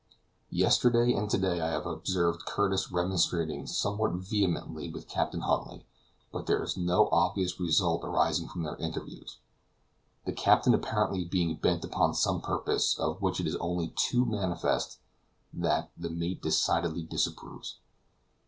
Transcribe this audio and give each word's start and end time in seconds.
Yesterday 0.49 1.13
and 1.13 1.29
to 1.29 1.37
day 1.37 1.61
I 1.61 1.67
have 1.67 1.85
observed 1.85 2.47
Curtis 2.47 2.91
remonstrating 2.91 3.67
somewhat 3.67 4.13
vehemently 4.13 4.89
with 4.89 5.07
Captain 5.07 5.41
Huntly, 5.41 5.85
but 6.31 6.47
there 6.47 6.63
is 6.63 6.75
no 6.75 7.07
obvious 7.11 7.59
result 7.59 8.03
arising 8.03 8.47
from 8.47 8.63
their 8.63 8.77
interviews; 8.77 9.37
the 10.25 10.33
captain 10.33 10.73
apparently 10.73 11.23
being 11.23 11.53
bent 11.55 11.85
upon 11.85 12.15
some 12.15 12.41
purpose, 12.41 12.97
of 12.97 13.21
which 13.21 13.39
it 13.39 13.45
is 13.45 13.57
only 13.57 13.89
too 13.89 14.25
manifest 14.25 14.97
that 15.53 15.91
the 15.95 16.09
mate 16.09 16.41
decidedly 16.41 17.03
disapproves. 17.03 17.77